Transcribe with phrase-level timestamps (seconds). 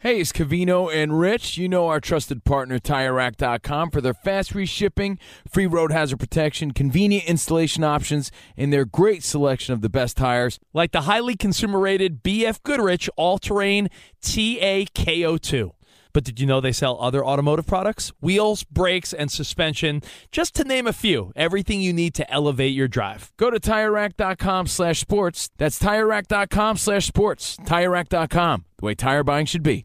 [0.00, 1.58] Hey, it's Cavino and Rich.
[1.58, 5.18] You know our trusted partner, TireRack.com, for their fast reshipping,
[5.50, 10.60] free road hazard protection, convenient installation options, and their great selection of the best tires.
[10.72, 13.88] Like the highly consumer rated BF Goodrich all terrain
[14.22, 15.72] T/A KO2.
[16.18, 18.10] But did you know they sell other automotive products?
[18.20, 20.02] Wheels, brakes, and suspension,
[20.32, 21.30] just to name a few.
[21.36, 23.30] Everything you need to elevate your drive.
[23.36, 25.48] Go to TireRack.com slash sports.
[25.58, 27.56] That's TireRack.com slash sports.
[27.58, 29.84] TireRack.com, the way tire buying should be.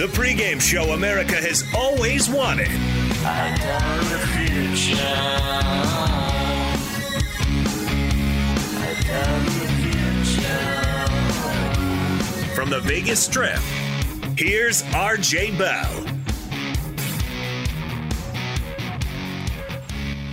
[0.00, 2.68] The pregame show America has always wanted.
[12.54, 13.58] From the Vegas Strip,
[14.38, 16.10] here's RJ Bell.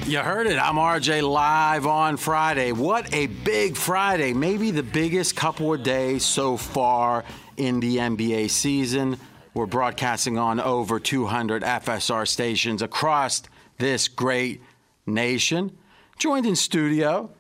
[0.06, 0.58] You heard it.
[0.58, 2.72] I'm RJ live on Friday.
[2.72, 4.32] What a big Friday.
[4.32, 7.26] Maybe the biggest couple of days so far
[7.58, 9.18] in the NBA season.
[9.58, 13.42] We're broadcasting on over 200 FSR stations across
[13.80, 14.62] this great
[15.08, 15.76] nation.
[16.20, 17.32] Joined in studio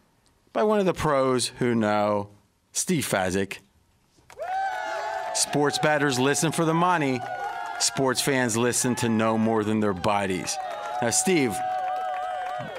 [0.51, 2.29] by one of the pros who know,
[2.71, 3.59] Steve Fezzik.
[5.35, 7.19] Sports bettors listen for the money.
[7.77, 10.57] Sports fans listen to no more than their bodies.
[11.03, 11.55] Now, Steve,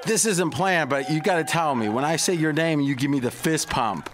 [0.04, 2.96] this isn't planned, but you got to tell me when I say your name, you
[2.96, 4.10] give me the fist pump.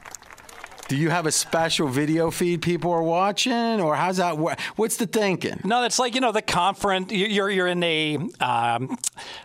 [0.89, 4.61] Do you have a special video feed people are watching, or how's that work?
[4.77, 5.61] What's the thinking?
[5.65, 7.11] No, it's like you know the conference.
[7.11, 8.99] You're you're in a um,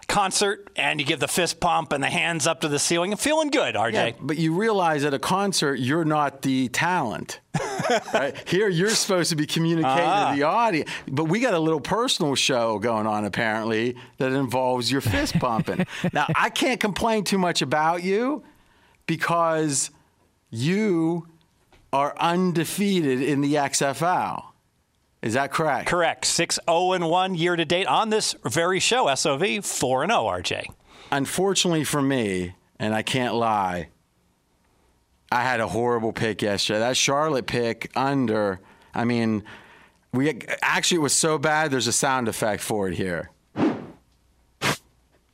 [0.09, 3.19] concert and you give the fist pump and the hands up to the ceiling and
[3.19, 3.93] feeling good, RJ.
[3.93, 7.39] Yeah, but you realize at a concert you're not the talent.
[8.13, 8.35] right?
[8.47, 10.31] Here you're supposed to be communicating Ah.
[10.31, 14.91] to the audience, but we got a little personal show going on apparently that involves
[14.91, 15.85] your fist pumping.
[16.13, 18.43] now I can't complain too much about you
[19.07, 19.89] because
[20.51, 21.27] you
[21.91, 24.45] are undefeated in the XFL.
[25.21, 25.87] Is that correct?
[25.89, 26.25] Correct.
[26.25, 30.23] 6 0 and 1 year to date on this very show, SOV 4 and 0,
[30.23, 30.65] RJ.
[31.11, 33.89] Unfortunately for me, and I can't lie,
[35.31, 36.79] I had a horrible pick yesterday.
[36.79, 38.61] That Charlotte pick under,
[38.93, 39.43] I mean,
[40.13, 41.71] we actually it was so bad.
[41.71, 43.29] There's a sound effect for it here.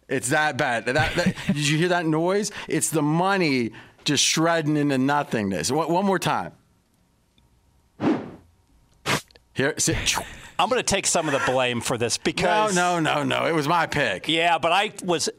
[0.08, 0.86] It's that bad.
[0.86, 2.52] That, that, did you hear that noise?
[2.68, 3.72] It's the money
[4.06, 5.72] just shredding into nothingness.
[5.72, 6.54] One, one more time.
[9.54, 10.16] Here, sit.
[10.60, 12.76] I'm going to take some of the blame for this because.
[12.76, 13.42] no, no, no.
[13.42, 13.46] No.
[13.46, 14.30] It was my pick.
[14.30, 15.30] Yeah, but I was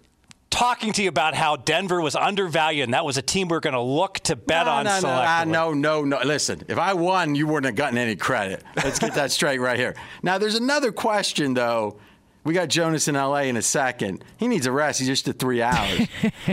[0.50, 3.60] talking to you about how Denver was undervalued and that was a team we are
[3.60, 5.26] going to look to bet no, on no, no, selectively.
[5.26, 6.18] ah, no, no, no.
[6.24, 8.62] Listen, if I won, you wouldn't have gotten any credit.
[8.76, 9.94] Let's get that straight right here.
[10.22, 11.98] Now, there's another question, though.
[12.46, 14.25] We got Jonas in LA in a second.
[14.37, 15.00] He needs a rest.
[15.00, 16.06] He just did three hours.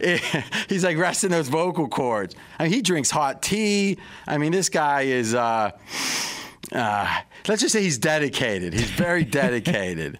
[0.70, 2.34] He's like resting those vocal cords.
[2.58, 3.98] I mean, he drinks hot tea.
[4.26, 5.72] I mean, this guy is, uh,
[6.72, 8.72] uh, let's just say he's dedicated.
[8.72, 10.18] He's very dedicated.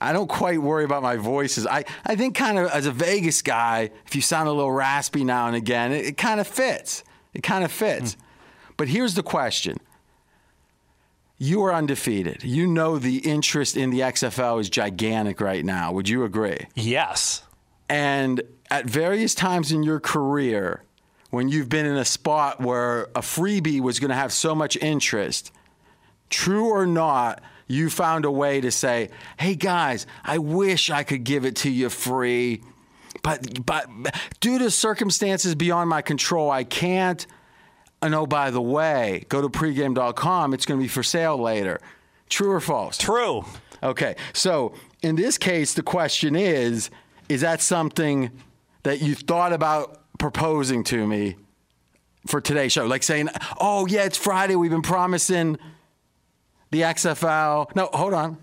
[0.00, 1.66] I don't quite worry about my voices.
[1.66, 5.24] I, I think kind of as a Vegas guy, if you sound a little raspy
[5.24, 7.02] now and again, it, it kind of fits.
[7.34, 8.14] It kind of fits.
[8.14, 8.18] Mm.
[8.76, 9.78] But here's the question.
[11.38, 12.42] You are undefeated.
[12.42, 15.92] You know the interest in the XFL is gigantic right now.
[15.92, 16.66] Would you agree?
[16.74, 17.42] Yes.
[17.88, 20.82] And at various times in your career,
[21.30, 24.76] when you've been in a spot where a freebie was going to have so much
[24.78, 25.52] interest,
[26.28, 31.22] true or not, you found a way to say, "Hey guys, I wish I could
[31.22, 32.62] give it to you free,
[33.22, 33.88] but but
[34.40, 37.26] due to circumstances beyond my control, I can't."
[38.00, 40.54] And oh, by the way, go to pregame.com.
[40.54, 41.80] It's going to be for sale later.
[42.28, 42.96] True or false?
[42.96, 43.44] True.
[43.82, 44.14] Okay.
[44.32, 46.90] So in this case, the question is
[47.28, 48.30] is that something
[48.84, 51.36] that you thought about proposing to me
[52.26, 52.86] for today's show?
[52.86, 53.28] Like saying,
[53.60, 54.56] oh, yeah, it's Friday.
[54.56, 55.58] We've been promising
[56.70, 57.74] the XFL.
[57.76, 58.38] No, hold on.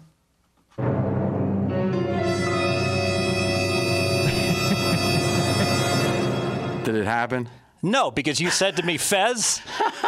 [6.86, 7.50] Did it happen?
[7.86, 9.62] No, because you said to me, Fez,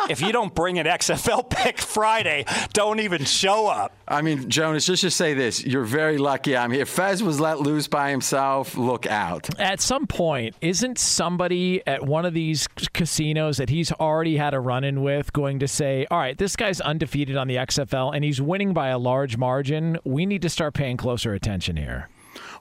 [0.09, 2.43] if you don't bring an XFL pick Friday,
[2.73, 3.95] don't even show up.
[4.07, 6.87] I mean, Jonas, just to say this, you're very lucky I'm here.
[6.87, 8.75] Fez was let loose by himself.
[8.75, 9.47] Look out.
[9.59, 14.59] At some point, isn't somebody at one of these casinos that he's already had a
[14.59, 18.23] run in with going to say, all right, this guy's undefeated on the XFL and
[18.23, 19.99] he's winning by a large margin?
[20.03, 22.09] We need to start paying closer attention here.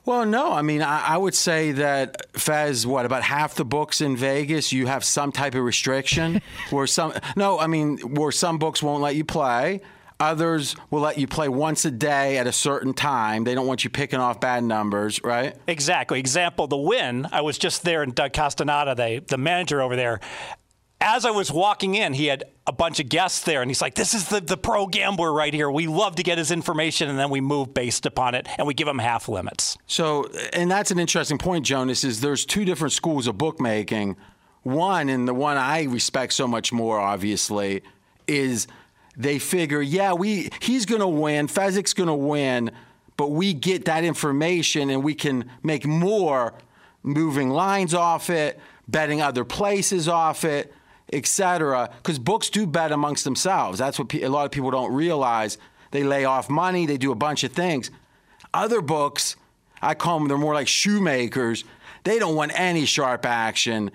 [0.05, 0.51] Well, no.
[0.51, 4.71] I mean, I, I, would say that Fez, what about half the books in Vegas,
[4.71, 7.13] you have some type of restriction where some.
[7.35, 9.81] No, I mean, where some books won't let you play.
[10.19, 13.43] Others will let you play once a day at a certain time.
[13.43, 15.55] They don't want you picking off bad numbers, right?
[15.67, 16.19] Exactly.
[16.19, 17.27] Example: the Wynn.
[17.31, 20.19] I was just there, in Doug Castaneda, the the manager over there,
[20.99, 23.95] as I was walking in, he had a bunch of guests there, and he's like,
[23.95, 25.69] "This is the the pro gambler right here.
[25.69, 28.73] We love to get his information, and then we move based upon it, and we
[28.73, 32.03] give him half limits." So, and that's an interesting point, Jonas.
[32.03, 34.17] Is there's two different schools of bookmaking.
[34.63, 37.83] One, and the one I respect so much more, obviously,
[38.27, 38.67] is
[39.15, 42.71] they figure, yeah, we he's going to win, Fezzik's going to win,
[43.15, 46.53] but we get that information and we can make more
[47.01, 48.59] moving lines off it,
[48.89, 50.73] betting other places off it
[51.11, 51.89] etc.
[51.97, 53.79] Because books do bet amongst themselves.
[53.79, 55.57] That's what a lot of people don't realize.
[55.91, 57.89] They lay off money, they do a bunch of things.
[58.53, 59.35] Other books,
[59.81, 61.63] I call them, they're more like shoemakers.
[62.03, 63.91] They don't want any sharp action.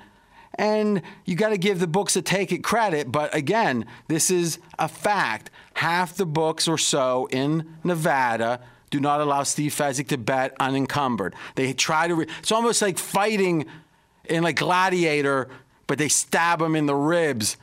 [0.57, 3.11] And you got to give the books a take it credit.
[3.11, 5.51] But again, this is a fact.
[5.75, 8.61] Half the books or so in Nevada
[8.91, 11.35] do not allow Steve Fezzik to bet unencumbered.
[11.55, 13.65] They try to, re- it's almost like fighting
[14.27, 15.49] in like Gladiator
[15.93, 17.59] but they stab him in the ribs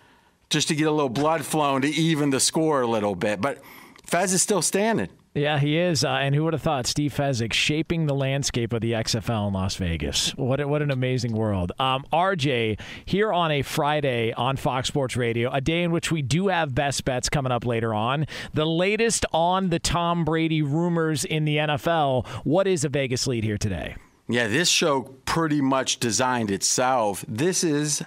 [0.51, 3.41] just to get a little blood flowing to even the score a little bit.
[3.41, 3.57] But
[4.05, 5.09] Fez is still standing.
[5.33, 6.03] Yeah, he is.
[6.03, 9.53] Uh, and who would have thought Steve Fezzik shaping the landscape of the XFL in
[9.55, 10.29] Las Vegas?
[10.37, 11.71] What, what an amazing world.
[11.79, 16.21] Um, RJ, here on a Friday on Fox Sports Radio, a day in which we
[16.21, 18.27] do have best bets coming up later on.
[18.53, 22.27] The latest on the Tom Brady rumors in the NFL.
[22.45, 23.95] What is a Vegas lead here today?
[24.31, 27.25] Yeah, this show pretty much designed itself.
[27.27, 28.03] This is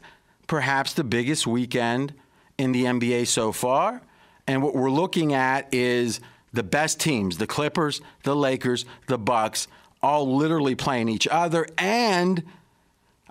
[0.47, 2.15] perhaps the biggest weekend
[2.57, 4.03] in the NBA so far.
[4.47, 6.21] And what we're looking at is
[6.53, 9.67] the best teams, the Clippers, the Lakers, the Bucks,
[10.01, 12.44] all literally playing each other and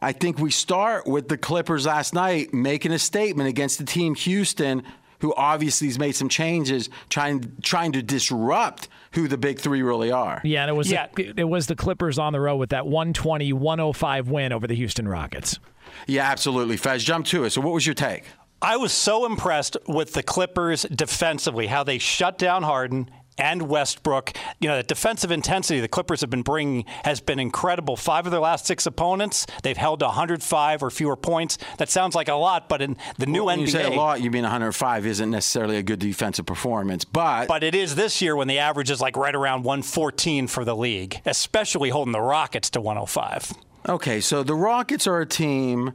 [0.03, 4.15] I think we start with the Clippers last night making a statement against the team
[4.15, 4.81] Houston
[5.19, 10.11] who obviously has made some changes trying trying to disrupt who the big three really
[10.11, 10.41] are.
[10.43, 11.07] Yeah, and it was yeah.
[11.15, 15.07] The, it was the Clippers on the road with that 120-105 win over the Houston
[15.07, 15.59] Rockets.
[16.07, 16.77] Yeah, absolutely.
[16.77, 17.51] Fez, jump to it.
[17.51, 18.25] So what was your take?
[18.61, 24.33] I was so impressed with the Clippers defensively, how they shut down Harden and Westbrook.
[24.59, 27.95] You know, the defensive intensity the Clippers have been bringing has been incredible.
[27.95, 31.57] Five of their last six opponents, they've held 105 or fewer points.
[31.77, 33.97] That sounds like a lot, but in the new well, when NBA, you say a
[33.97, 38.21] lot, you mean 105 isn't necessarily a good defensive performance, but but it is this
[38.21, 42.21] year when the average is like right around 114 for the league, especially holding the
[42.21, 43.53] Rockets to 105.
[43.89, 45.93] Okay, so the Rockets are a team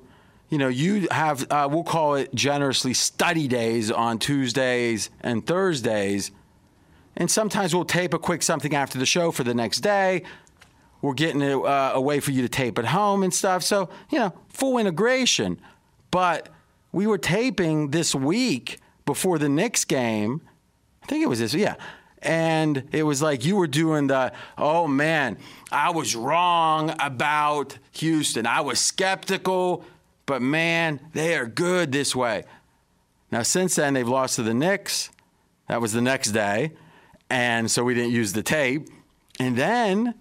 [0.48, 6.30] you know, you have, uh, we'll call it generously study days on Tuesdays and Thursdays.
[7.16, 10.22] And sometimes we'll tape a quick something after the show for the next day.
[11.00, 13.62] We're getting a, uh, a way for you to tape at home and stuff.
[13.62, 15.60] So, you know, full integration.
[16.10, 16.48] But
[16.92, 20.42] we were taping this week before the Knicks game.
[21.02, 21.76] I think it was this, yeah.
[22.22, 25.38] And it was like you were doing the, oh man,
[25.70, 28.46] I was wrong about Houston.
[28.46, 29.84] I was skeptical,
[30.24, 32.44] but man, they are good this way.
[33.30, 35.10] Now, since then, they've lost to the Knicks.
[35.68, 36.72] That was the next day
[37.30, 38.88] and so we didn't use the tape.
[39.38, 40.14] And then,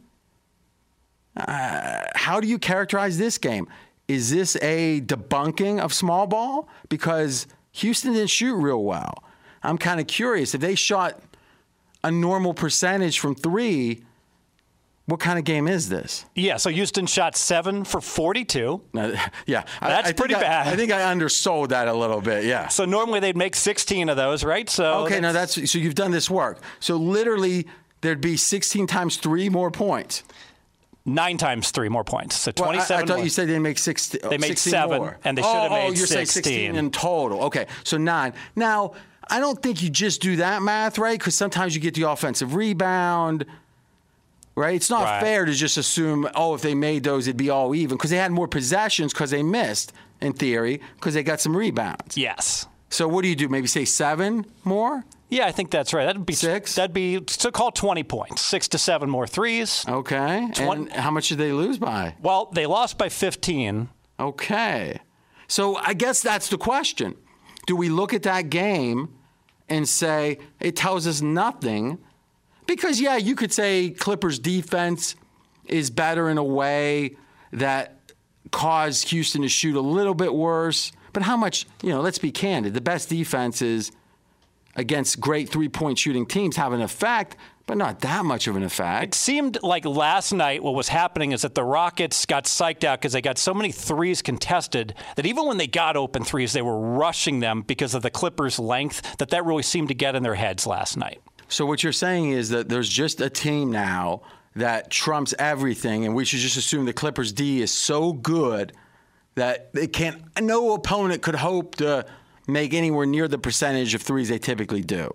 [1.38, 3.68] uh, how do you characterize this game?
[4.08, 6.68] Is this a debunking of small ball?
[6.90, 9.24] Because Houston didn't shoot real well.
[9.64, 11.20] I'm kind of curious if they shot
[12.04, 14.04] a normal percentage from three.
[15.08, 16.26] What kind of game is this?
[16.34, 18.82] Yeah, so Houston shot seven for 42.
[18.98, 19.12] Uh,
[19.46, 20.68] yeah, That's I think pretty I- bad.
[20.68, 22.46] I think I undersold that a little bit.
[22.46, 22.70] Yeah.
[22.70, 24.68] So normally they'd make 16 of those, right?
[24.68, 26.60] So Okay, now that's so you've done this work.
[26.80, 27.68] So literally,
[28.02, 30.24] there'd be 16 times three more points.
[31.06, 32.36] nine times three more points.
[32.36, 33.04] So Well, I- 27.
[33.04, 34.22] I, thought you said they make 16.
[34.28, 35.20] They made 16 seven, more.
[35.24, 36.44] and they should oh, have made Oh, you're saying 16.
[36.74, 37.42] 16 in total.
[37.44, 38.34] Okay, so nine.
[38.56, 38.94] Now,
[39.30, 41.20] I don't think you just do that math, right?
[41.20, 43.46] Because sometimes you get the offensive rebound.
[44.56, 44.76] Right?
[44.76, 45.22] It's not Right.
[45.22, 48.18] fair to just assume, oh, if they made those, it'd be all even because they
[48.18, 52.16] had more possessions because they missed, in theory, because they got some rebounds.
[52.16, 52.66] Yes.
[52.90, 53.50] So what do you do?
[53.50, 55.04] Maybe say seven more?
[55.28, 56.06] Yeah, I think that's right.
[56.06, 56.76] That'd be Six?
[56.76, 58.42] That'd be so call 20 points.
[58.42, 59.84] Six to seven more threes.
[59.90, 60.48] Okay.
[60.54, 62.16] Twen- and how much did they lose by?
[62.22, 63.90] Well, they lost by 15.
[64.20, 65.00] Okay.
[65.48, 67.16] So I guess that's the question.
[67.68, 69.10] Do we look at that game
[69.68, 71.98] and say it tells us nothing?
[72.68, 75.16] Because, yeah, you could say Clippers' defense
[75.66, 77.18] is better in a way
[77.52, 78.00] that
[78.52, 80.92] caused Houston to shoot a little bit worse.
[81.14, 82.74] But how much, you know, let's be candid.
[82.74, 83.92] The best defenses
[84.76, 88.64] against great three point shooting teams have an effect, but not that much of an
[88.64, 89.16] effect.
[89.16, 93.00] It seemed like last night what was happening is that the Rockets got psyched out
[93.00, 96.62] because they got so many threes contested that even when they got open threes, they
[96.62, 99.18] were rushing them because of the Clippers' length.
[99.18, 101.22] That that really seemed to get in their heads last night.
[101.48, 104.22] So what you're saying is that there's just a team now
[104.56, 108.74] that trumps everything, and we should just assume the Clippers D is so good
[109.36, 110.24] that they can't.
[110.42, 112.06] No opponent could hope to
[112.48, 115.14] make anywhere near the percentage of threes they typically do.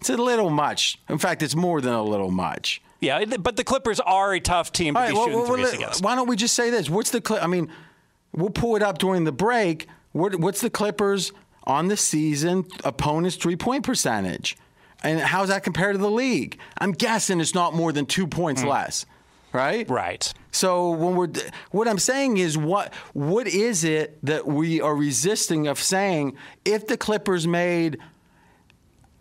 [0.00, 0.98] It's a little much.
[1.08, 2.82] In fact, it's more than a little much.
[3.00, 5.64] Yeah, but the Clippers are a tough team to All be well, shooting well, threes
[5.66, 6.02] let- against.
[6.04, 6.88] why don't we just say this?
[6.88, 7.20] What's the?
[7.20, 7.68] Cli- I mean,
[8.32, 9.86] we'll pull it up during the break.
[10.12, 11.32] What, what's the Clippers
[11.64, 14.56] on the season opponents three point percentage,
[15.02, 16.58] and how's that compared to the league?
[16.78, 18.68] I'm guessing it's not more than two points hmm.
[18.68, 19.06] less,
[19.52, 19.88] right?
[19.88, 20.32] Right.
[20.50, 21.28] So when we're
[21.70, 26.86] what I'm saying is what what is it that we are resisting of saying if
[26.86, 27.98] the Clippers made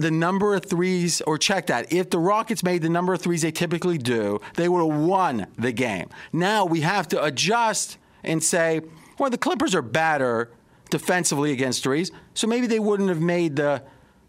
[0.01, 1.93] the number of threes, or check that.
[1.93, 5.47] If the Rockets made the number of threes they typically do, they would have won
[5.57, 6.09] the game.
[6.33, 8.81] Now we have to adjust and say,
[9.17, 10.51] well, the Clippers are better
[10.89, 13.83] defensively against threes, so maybe they wouldn't have made the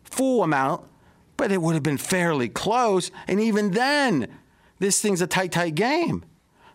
[0.04, 0.84] full amount,
[1.42, 3.10] but it would have been fairly close.
[3.26, 4.28] And even then,
[4.78, 6.24] this thing's a tight, tight game.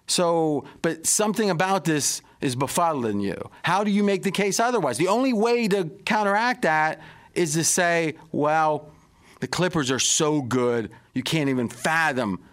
[0.08, 3.50] So, but something about this is befuddling you.
[3.64, 4.98] How do you make the case otherwise?
[4.98, 7.00] The only way to counteract that
[7.34, 8.92] is to say, well,
[9.40, 12.44] the Clippers are so good, you can't even fathom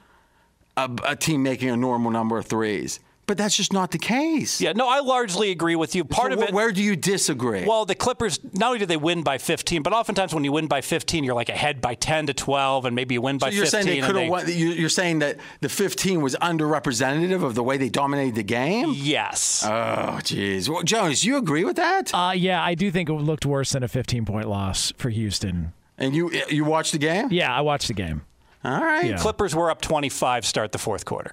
[0.77, 3.01] a, a team making a normal number of threes.
[3.27, 4.61] But that's just not the case.
[4.61, 6.05] Yeah, no, I largely agree with you.
[6.05, 6.53] Part So of it.
[6.55, 7.65] Where do you disagree?
[7.65, 10.67] Well, the Clippers, not only do they win by 15, but oftentimes when you win
[10.67, 13.55] by 15, you're like ahead by 10 to 12, and maybe you win by so
[13.57, 13.83] you're 15.
[13.83, 14.47] saying they and could they- have won.
[14.49, 18.93] you- You're saying that the 15 was underrepresentative of the way they dominated the game.
[18.95, 19.65] Yes.
[19.67, 20.69] Oh, jeez.
[20.69, 22.13] Well, Jones, you agree with that?
[22.15, 25.73] Uh, yeah, I do think it looked worse than a 15 point loss for Houston.
[25.97, 27.29] and you you watched the game?
[27.31, 28.23] Yeah, I watched the game.
[28.65, 29.07] All right.
[29.07, 29.17] Yeah.
[29.19, 31.33] Clippers were up 25 start the fourth quarter.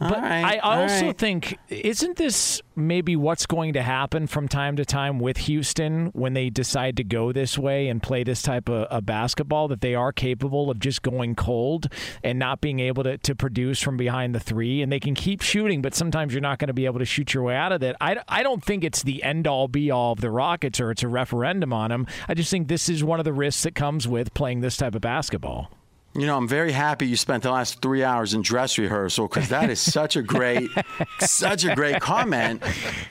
[0.00, 1.18] But right, I also right.
[1.18, 6.32] think, isn't this maybe what's going to happen from time to time with Houston when
[6.32, 9.68] they decide to go this way and play this type of, of basketball?
[9.68, 11.92] That they are capable of just going cold
[12.24, 14.80] and not being able to, to produce from behind the three.
[14.80, 17.34] And they can keep shooting, but sometimes you're not going to be able to shoot
[17.34, 17.94] your way out of it.
[18.00, 21.02] I, I don't think it's the end all be all of the Rockets or it's
[21.02, 22.06] a referendum on them.
[22.26, 24.94] I just think this is one of the risks that comes with playing this type
[24.94, 25.70] of basketball.
[26.14, 29.48] You know, I'm very happy you spent the last three hours in dress rehearsal because
[29.50, 30.68] that is such a great,
[31.20, 32.62] such a great comment.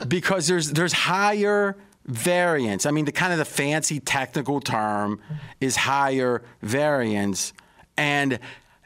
[0.07, 2.85] Because there's there's higher variance.
[2.85, 5.21] I mean, the kind of the fancy technical term
[5.61, 7.53] is higher variance,
[7.95, 8.39] and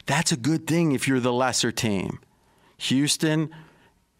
[0.05, 2.19] that's a good thing if you're the lesser team.
[2.77, 3.49] Houston,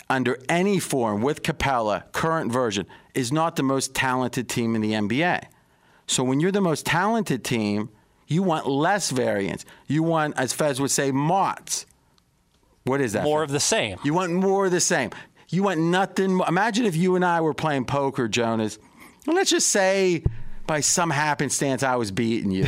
[0.10, 4.94] under any form with Capela, current version, is not the most talented team in the
[4.94, 5.44] NBA.
[6.08, 7.90] So when you're the most talented team,
[8.34, 9.66] you want less variance.
[9.88, 11.86] You want, as Fez would say, mots.
[12.84, 13.24] What is that?
[13.24, 13.50] More Fez?
[13.50, 13.98] of the same.
[14.04, 15.12] You want more of the same.
[15.50, 16.42] You want nothing.
[16.48, 18.80] Imagine if you and I were playing poker, Jonas.
[19.28, 20.24] And let's just say
[20.66, 22.66] by some happenstance I was beating you.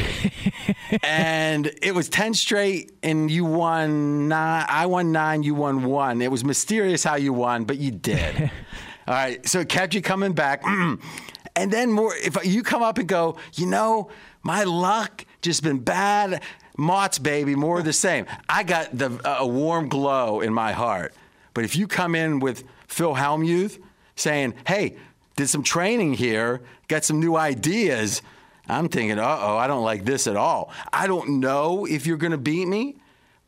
[1.03, 4.65] and it was 10 straight and you won nine.
[4.67, 6.21] I won nine, you won one.
[6.21, 8.51] It was mysterious how you won, but you did.
[9.07, 9.47] All right.
[9.47, 10.63] So it kept you coming back.
[11.55, 14.09] and then more, if you come up and go, you know,
[14.43, 16.41] my luck just been bad.
[16.77, 18.25] Mott's baby, more of the same.
[18.49, 21.13] I got the a warm glow in my heart.
[21.53, 23.79] But if you come in with Phil Hellmuth
[24.15, 24.97] saying, "Hey,
[25.37, 28.21] did some training here, got some new ideas,"
[28.67, 32.17] I'm thinking, "Uh oh, I don't like this at all." I don't know if you're
[32.17, 32.97] going to beat me,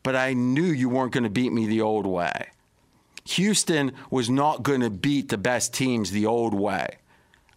[0.02, 2.48] but I knew you weren't going to beat me the old way.
[3.26, 6.96] Houston was not going to beat the best teams the old way.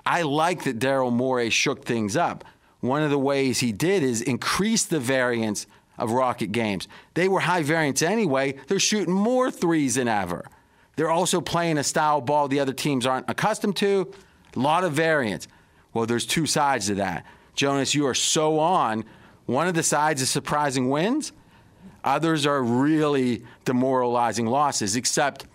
[0.06, 2.44] I like that Daryl Morey shook things up.
[2.80, 5.68] One of the ways he did is increase the variance
[5.98, 6.88] of Rocket games.
[7.14, 8.56] They were high variance anyway.
[8.68, 10.46] They're shooting more threes than ever.
[10.96, 14.12] They're also playing a style ball the other teams aren't accustomed to.
[14.56, 15.48] A lot of variance.
[15.94, 17.26] Well, there's two sides to that.
[17.56, 19.06] Jonas, you are so on.
[19.46, 21.32] One of the sides is surprising wins.
[22.04, 25.46] Others are really demoralizing losses, except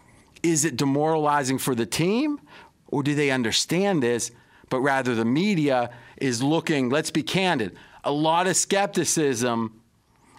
[0.42, 2.40] is it demoralizing for the team
[2.88, 4.30] or do they understand this?
[4.68, 9.80] But rather, the media is looking, let's be candid, a lot of skepticism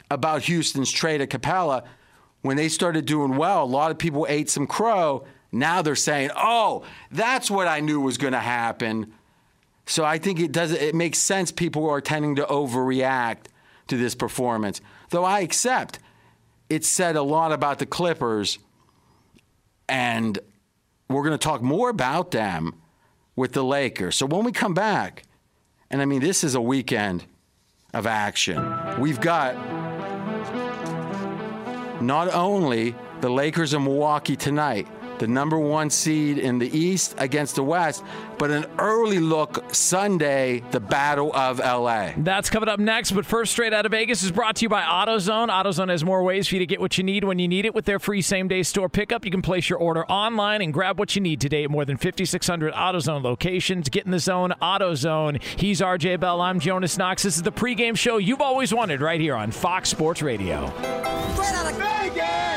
[0.10, 1.84] about Houston's trade of Capela.
[2.42, 5.26] When they started doing well, a lot of people ate some crow.
[5.52, 9.14] Now they're saying, oh, that's what I knew was going to happen.
[9.86, 13.46] So I think it does it makes sense people are tending to overreact
[13.88, 14.82] to this performance.
[15.10, 16.00] Though I accept
[16.70, 18.60] it said a lot about the Clippers
[19.88, 20.38] and
[21.10, 22.76] we're going to talk more about them
[23.36, 24.16] with the Lakers.
[24.16, 25.24] So when we come back,
[25.90, 27.26] and I mean, this is a weekend
[27.94, 28.58] of action.
[29.00, 29.56] We've got
[32.02, 34.88] not only the Lakers in Milwaukee tonight,
[35.20, 38.04] the number one seed in the East against the West,
[38.38, 42.12] but an early look Sunday, the Battle of LA.
[42.18, 44.82] That's coming up next, but first, straight out of Vegas is brought to you by
[44.82, 45.50] AutoZone.
[45.50, 47.74] AutoZone has more ways for you to get what you need when you need it
[47.74, 49.26] with their free same day store pickup.
[49.26, 51.98] You can place your order online and grab what you need today at more than
[51.98, 53.90] 5,600 AutoZone locations.
[53.90, 55.42] Get in the zone, AutoZone.
[55.42, 56.42] He's RJ Bell.
[56.42, 57.24] I'm Jonas Knox.
[57.24, 60.68] This is the pregame show you've always wanted right here on Fox Sports Radio.
[60.68, 62.57] Straight out of Vegas!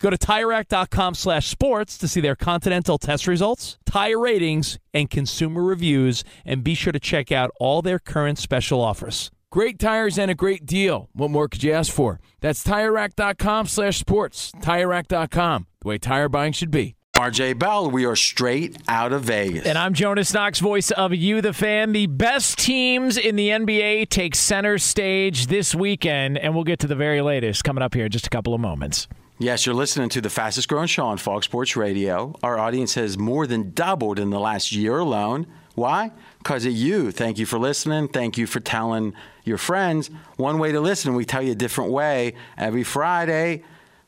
[0.00, 5.62] Go to TireRack.com slash sports to see their Continental test results, tire ratings, and consumer
[5.62, 9.30] reviews, and be sure to check out all their current special offers.
[9.52, 11.10] Great tires and a great deal.
[11.12, 12.18] What more could you ask for?
[12.40, 14.52] That's TireRack.com slash sports.
[14.52, 16.94] TireRack.com, the way tire buying should be.
[17.16, 19.66] RJ Bell, we are straight out of Vegas.
[19.66, 21.92] And I'm Jonas Knox, voice of You, the fan.
[21.92, 26.86] The best teams in the NBA take center stage this weekend, and we'll get to
[26.86, 29.06] the very latest coming up here in just a couple of moments.
[29.42, 32.38] Yes, you're listening to the fastest growing show on Fox Sports Radio.
[32.42, 35.46] Our audience has more than doubled in the last year alone.
[35.74, 36.12] Why?
[36.36, 37.10] Because of you.
[37.10, 38.08] Thank you for listening.
[38.08, 40.10] Thank you for telling your friends.
[40.36, 43.62] One way to listen, we tell you a different way every Friday.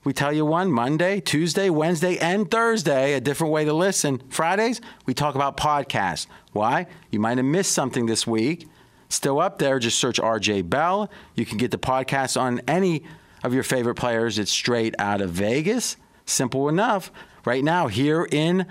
[0.05, 4.21] We tell you one Monday, Tuesday, Wednesday, and Thursday, a different way to listen.
[4.29, 6.27] Fridays, we talk about podcasts.
[6.53, 6.89] Why?
[7.11, 8.69] You might have missed something this week.
[9.09, 11.11] Still up there, just search RJ Bell.
[11.37, 13.05] You can get the podcast on any
[13.43, 14.39] of your favorite players.
[14.39, 15.97] It's straight out of Vegas.
[16.27, 17.11] Simple enough.
[17.45, 18.67] Right now, here in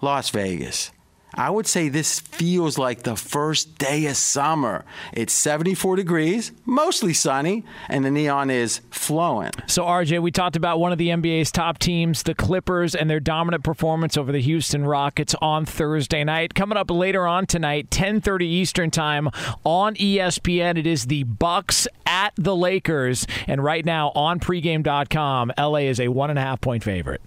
[0.00, 0.90] Las Vegas.
[1.36, 4.84] I would say this feels like the first day of summer.
[5.12, 9.50] It's 74 degrees, mostly sunny, and the neon is flowing.
[9.66, 13.20] So, RJ, we talked about one of the NBA's top teams, the Clippers, and their
[13.20, 16.54] dominant performance over the Houston Rockets on Thursday night.
[16.54, 19.28] Coming up later on tonight, 10:30 Eastern Time
[19.62, 20.78] on ESPN.
[20.78, 26.08] It is the Bucks at the Lakers, and right now on pregame.com, LA is a
[26.08, 27.20] one and a half point favorite.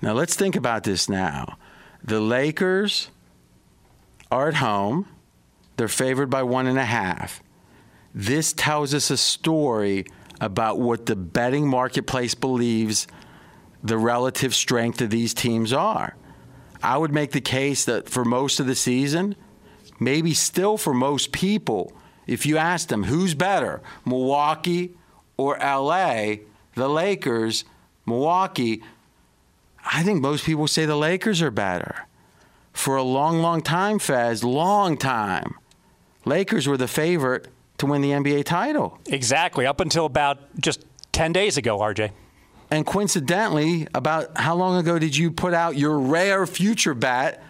[0.00, 1.08] Now let's think about this.
[1.08, 1.58] Now,
[2.02, 3.10] the Lakers
[4.30, 5.06] are at home.
[5.76, 7.42] They're favored by one and a half.
[8.14, 10.04] This tells us a story
[10.40, 13.06] about what the betting marketplace believes
[13.82, 16.16] the relative strength of these teams are.
[16.82, 19.36] I would make the case that for most of the season,
[19.98, 21.92] maybe still for most people,
[22.26, 24.94] if you ask them who's better, Milwaukee
[25.36, 26.36] or LA,
[26.74, 27.64] the Lakers,
[28.06, 28.82] Milwaukee,
[29.84, 32.06] I think most people say the Lakers are better
[32.72, 35.54] for a long, long time, Fez, long time,
[36.24, 38.98] Lakers were the favorite to win the NBA title.
[39.06, 42.10] Exactly, up until about just 10 days ago, RJ.
[42.70, 47.42] And coincidentally, about how long ago did you put out your rare future bet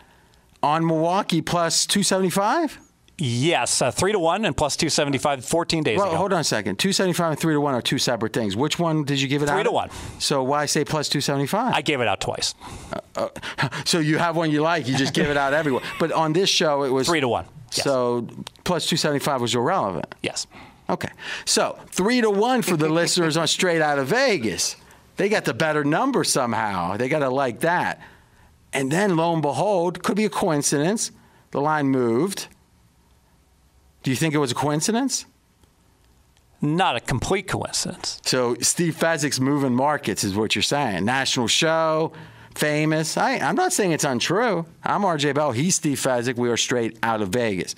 [0.63, 2.79] on Milwaukee plus 275?
[3.23, 6.17] Yes, uh, three to one and plus 275 14 days well, ago.
[6.17, 6.79] hold on a second.
[6.79, 8.57] 275 and three to one are two separate things.
[8.57, 9.65] Which one did you give it Three out?
[9.65, 9.91] to one.
[10.19, 11.75] So why say plus 275?
[11.75, 12.55] I gave it out twice.
[13.85, 15.83] so you have one you like, you just give it out everywhere.
[15.99, 17.45] But on this show, it was Three to one.
[17.73, 17.85] Yes.
[17.85, 18.27] So
[18.65, 20.15] plus 275 was irrelevant.
[20.23, 20.47] Yes.
[20.89, 21.11] Okay.
[21.45, 24.77] So three to one for the listeners on Straight Out of Vegas.
[25.17, 26.97] They got the better number somehow.
[26.97, 28.01] They got to like that.
[28.73, 31.13] And then lo and behold, could be a coincidence.
[31.51, 32.49] The line moved.
[34.03, 35.27] Do you think it was a coincidence?
[36.63, 38.21] Not a complete coincidence.
[38.25, 41.05] So Steve Fezzik's moving markets is what you're saying.
[41.05, 42.13] National show,
[42.55, 43.17] famous.
[43.17, 44.67] I, I'm not saying it's untrue.
[44.85, 45.53] I'm RJ Bell.
[45.53, 46.37] He's Steve Fezzik.
[46.37, 47.75] We are straight out of Vegas.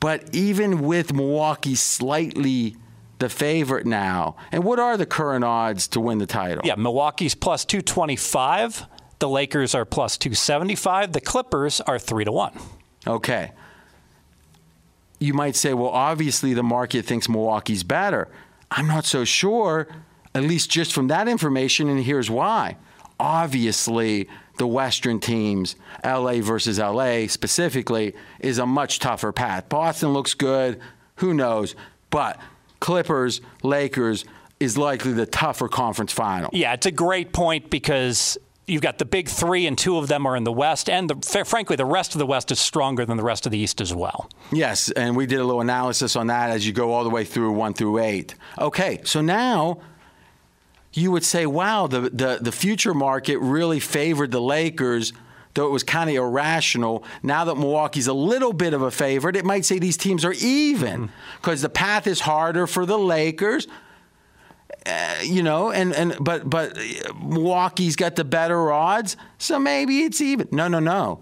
[0.00, 2.76] But even with Milwaukee slightly
[3.18, 6.62] the favorite now, and what are the current odds to win the title?
[6.64, 8.86] Yeah, Milwaukee's plus 225.
[9.18, 11.12] The Lakers are plus 275.
[11.12, 12.58] The Clippers are 3 to 1.
[13.06, 13.50] Okay.
[15.18, 18.28] You might say, well, obviously the market thinks Milwaukee's better.
[18.70, 19.88] I'm not so sure,
[20.34, 22.76] at least just from that information, and here's why.
[23.18, 24.28] Obviously,
[24.58, 29.68] the Western teams, LA versus LA specifically, is a much tougher path.
[29.68, 30.80] Boston looks good,
[31.16, 31.74] who knows?
[32.10, 32.38] But
[32.80, 34.24] Clippers, Lakers
[34.60, 36.50] is likely the tougher conference final.
[36.52, 40.26] Yeah, it's a great point because you've got the big three, and two of them
[40.26, 43.16] are in the West, and the, frankly, the rest of the West is stronger than
[43.16, 44.28] the rest of the East as well.
[44.52, 47.24] Yes, and we did a little analysis on that as you go all the way
[47.24, 48.34] through one through eight.
[48.58, 49.80] Okay, so now
[50.92, 55.12] you would say, wow, the, the, the future market really favored the Lakers,
[55.54, 57.04] though it was kind of irrational.
[57.22, 60.34] Now that Milwaukee's a little bit of a favorite, it might say these teams are
[60.34, 63.66] even because the path is harder for the Lakers.
[64.86, 66.76] Uh, you know, and, and but but
[67.22, 70.48] Milwaukee's got the better odds, so maybe it's even.
[70.50, 71.20] No, no, no.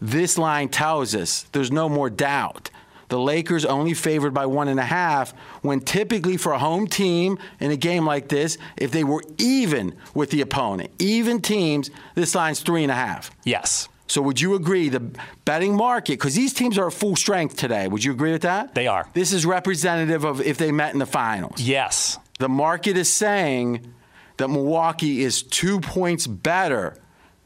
[0.00, 2.70] This line tells us there's no more doubt.
[3.08, 5.32] The Lakers only favored by one and a half,
[5.62, 9.94] when typically for a home team in a game like this, if they were even
[10.14, 13.30] with the opponent, even teams, this line's three and a half.
[13.44, 13.88] Yes.
[14.08, 15.00] So would you agree the
[15.44, 18.74] betting market, because these teams are at full strength today, would you agree with that?
[18.74, 19.08] They are.
[19.14, 21.60] This is representative of if they met in the finals.
[21.60, 22.18] Yes.
[22.38, 23.92] The market is saying
[24.36, 26.96] that Milwaukee is two points better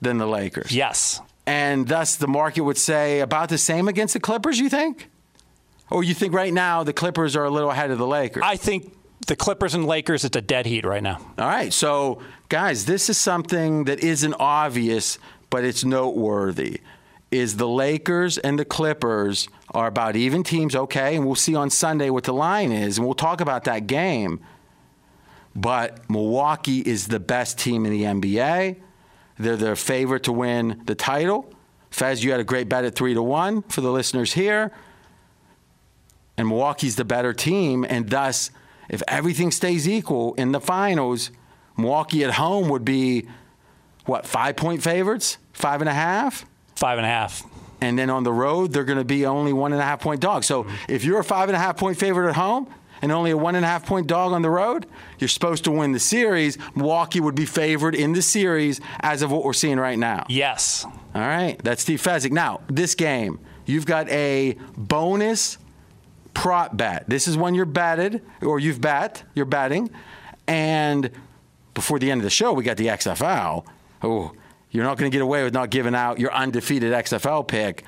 [0.01, 0.75] than the Lakers.
[0.75, 1.21] Yes.
[1.47, 5.09] And thus the market would say about the same against the Clippers, you think?
[5.91, 8.43] Or you think right now the Clippers are a little ahead of the Lakers?
[8.47, 8.95] I think
[9.27, 11.19] the Clippers and Lakers, it's a dead heat right now.
[11.39, 11.73] All right.
[11.73, 15.19] So, guys, this is something that isn't obvious,
[15.51, 16.81] but it's noteworthy.
[17.31, 21.17] Is the Lakers and the Clippers are about even teams, okay?
[21.17, 24.41] And we'll see on Sunday what the line is, and we'll talk about that game.
[25.55, 28.77] But Milwaukee is the best team in the NBA.
[29.39, 31.53] They're the favorite to win the title.
[31.91, 34.73] Fez, you had a great bet at three to one for the listeners here
[36.37, 37.85] and Milwaukee's the better team.
[37.89, 38.51] And thus,
[38.89, 41.31] if everything stays equal in the finals,
[41.77, 43.29] Milwaukee at home would be
[44.07, 47.45] what five point favorites, five and a half, five and a half.
[47.81, 50.21] And then on the road, they're going to be only one and a half point
[50.21, 50.47] dogs.
[50.47, 53.37] So if you're a five and a half point favorite at home and only a
[53.37, 54.87] one and a half point dog on the road,
[55.19, 56.57] you're supposed to win the series.
[56.75, 60.25] Milwaukee would be favored in the series as of what we're seeing right now.
[60.29, 60.87] Yes.
[61.15, 61.61] All right.
[61.63, 62.31] That's Steve Fezzik.
[62.31, 65.59] Now, this game, you've got a bonus
[66.33, 67.05] prop bet.
[67.09, 69.91] This is when you're betted, or you've bet, you're betting.
[70.47, 71.11] And
[71.75, 73.67] before the end of the show, we got the XFL.
[74.03, 74.33] Oh,
[74.71, 77.85] you're not going to get away with not giving out your undefeated XFL pick.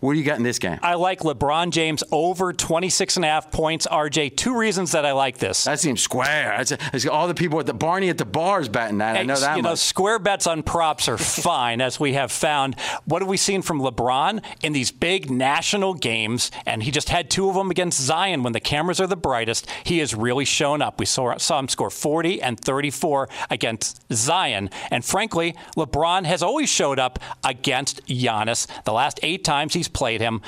[0.00, 0.78] What do you got in this game?
[0.80, 3.84] I like LeBron James over 26 and a half points.
[3.86, 5.64] RJ, two reasons that I like this.
[5.64, 6.54] That seems square.
[6.56, 9.16] That's, that's all the people at the Barney at the bars betting that.
[9.16, 9.70] I know that You much.
[9.70, 12.78] know, square bets on props are fine, as we have found.
[13.06, 16.52] What have we seen from LeBron in these big national games?
[16.64, 19.66] And he just had two of them against Zion when the cameras are the brightest.
[19.82, 21.00] He has really shown up.
[21.00, 24.70] We saw, saw him score 40 and 34 against Zion.
[24.92, 28.68] And frankly, LeBron has always showed up against Giannis.
[28.84, 30.40] The last eight times he's played him,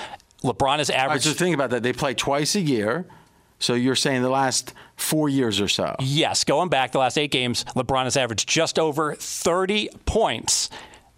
[0.43, 1.25] LeBron has All right, averaged.
[1.25, 1.83] so think about that.
[1.83, 3.07] They play twice a year.
[3.59, 5.95] So you're saying the last four years or so.
[6.01, 10.71] Yes, going back the last eight games, LeBron has averaged just over 30 points.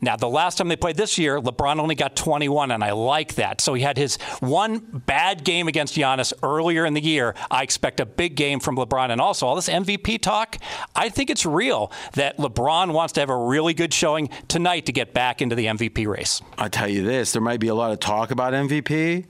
[0.03, 3.37] Now, the last time they played this year, LeBron only got 21, and I like
[3.37, 3.61] that.
[3.61, 7.37] So he had his one bad game against Giannis earlier in the year.
[7.53, 9.11] I expect a big game from LeBron.
[9.11, 10.59] And also, all this MVP talk,
[10.97, 14.93] I think it's real that LeBron wants to have a really good showing tonight to
[14.93, 16.43] get back into the MVP race.
[16.59, 19.27] I'll tell you this there might be a lot of talk about MVP.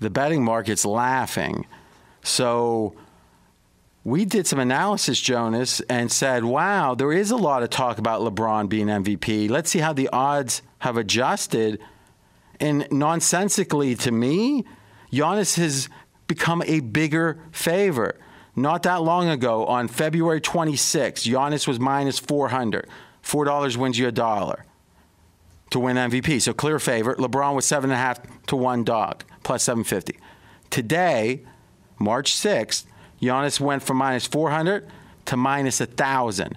[0.00, 1.66] The betting market's laughing.
[2.22, 2.96] So
[4.04, 8.20] we did some analysis, Jonas, and said, wow, there is a lot of talk about
[8.20, 9.48] LeBron being MVP.
[9.48, 11.80] Let's see how the odds have adjusted.
[12.60, 14.64] And nonsensically to me,
[15.10, 15.88] Giannis has
[16.26, 18.20] become a bigger favorite.
[18.54, 22.88] Not that long ago, on February 26th, Giannis was minus 400.
[23.22, 24.66] $4 wins you a dollar
[25.70, 26.42] to win MVP.
[26.42, 27.18] So clear favorite.
[27.18, 30.18] LeBron was seven and a half to one dog, plus 750.
[30.68, 31.42] Today,
[31.98, 32.84] March 6th,
[33.24, 34.88] Giannis went from minus 400
[35.26, 36.56] to minus 1,000.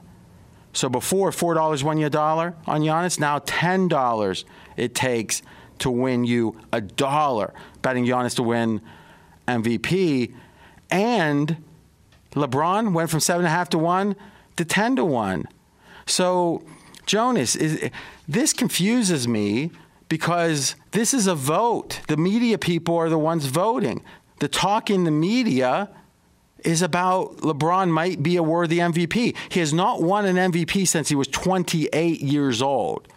[0.74, 4.44] So before $4 won you a dollar on Giannis, now $10
[4.76, 5.42] it takes
[5.80, 8.82] to win you a dollar betting Giannis to win
[9.48, 10.34] MVP.
[10.90, 11.64] And
[12.34, 14.16] LeBron went from seven and a half to one
[14.58, 15.46] to 10 to one.
[16.06, 16.64] So,
[17.06, 17.90] Jonas, is,
[18.28, 19.72] this confuses me
[20.10, 22.02] because this is a vote.
[22.08, 24.04] The media people are the ones voting.
[24.40, 25.90] The talk in the media
[26.64, 29.36] is about LeBron might be a worthy MVP.
[29.50, 33.08] He has not won an MVP since he was 28 years old.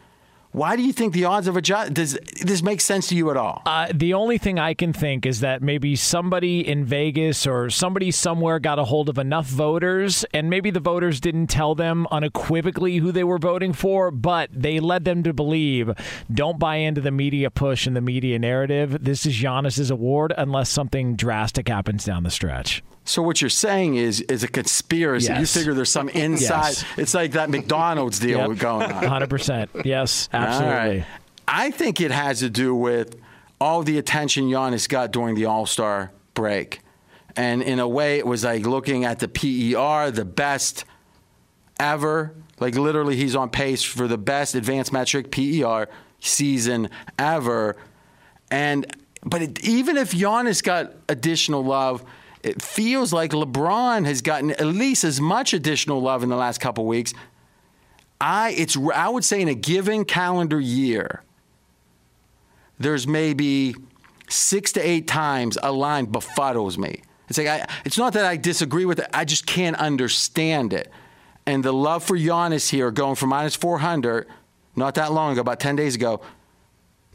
[0.53, 3.37] Why do you think the odds of a does this make sense to you at
[3.37, 3.63] all?
[3.65, 8.11] Uh, the only thing I can think is that maybe somebody in Vegas or somebody
[8.11, 12.97] somewhere got a hold of enough voters, and maybe the voters didn't tell them unequivocally
[12.97, 15.93] who they were voting for, but they led them to believe
[16.35, 19.05] don't buy into the media push and the media narrative.
[19.05, 22.83] This is Giannis's award unless something drastic happens down the stretch.
[23.05, 25.29] So what you're saying is is a conspiracy.
[25.29, 25.41] Yes.
[25.41, 26.69] You figure there's some inside.
[26.69, 26.85] Yes.
[26.97, 28.59] It's like that McDonald's deal Yep.
[28.59, 29.03] going on.
[29.03, 29.85] 100%.
[29.85, 30.99] Yes, absolutely.
[30.99, 31.07] Right.
[31.49, 33.17] I think it has to do with
[33.61, 36.81] all the attention Giannis got during the All Star break.
[37.37, 40.85] And in a way, it was like looking at the PER, the best
[41.79, 42.35] ever.
[42.59, 45.89] Like literally, he's on pace for the best advanced metric PER
[46.21, 47.77] season ever.
[48.51, 48.87] And
[49.25, 52.05] but it, even if Giannis got additional love,
[52.43, 56.61] it feels like LeBron has gotten at least as much additional love in the last
[56.61, 57.13] couple weeks.
[58.21, 61.23] I it's I would say in a given calendar year,
[62.79, 63.75] there's maybe
[64.29, 67.03] six to eight times a line befuddles me.
[67.29, 69.09] It's like I, it's not that I disagree with it.
[69.13, 70.91] I just can't understand it.
[71.47, 74.27] And the love for Giannis here, going from minus 400,
[74.77, 76.21] not that long ago, about 10 days ago,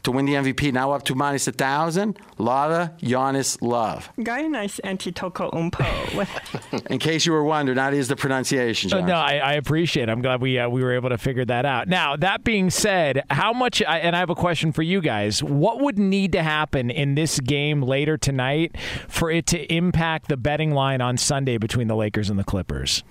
[0.06, 2.18] to win the MVP, now up to minus a minus 1,000.
[2.38, 4.10] Lava, Giannis, love.
[4.16, 6.86] Very nice Antetokounmpo.
[6.90, 9.06] In case you were wondering, that is the pronunciation, Uh, John.
[9.08, 10.08] no, I, I appreciate.
[10.08, 10.12] it.
[10.12, 11.88] I'm glad we uh, we were able to figure that out.
[11.88, 13.82] Now, that being said, how much?
[13.82, 15.42] I- And I have a question for you guys.
[15.42, 18.76] What would need to happen in this game later tonight
[19.08, 23.02] for it to impact the betting line on Sunday between the Lakers and the Clippers?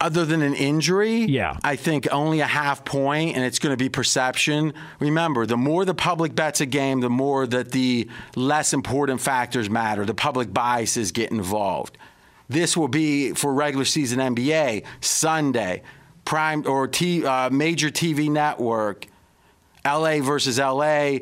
[0.00, 1.56] Other than an injury, Yeah.
[1.64, 4.72] I think only a half point, and it's going to be perception.
[5.00, 9.68] Remember, the more the public bets a game, the more that the less important factors
[9.68, 10.04] matter.
[10.04, 11.98] The public biases get involved.
[12.48, 15.82] This will be for regular season NBA Sunday,
[16.24, 19.06] prime or T, uh, major TV network,
[19.84, 21.18] LA versus LA.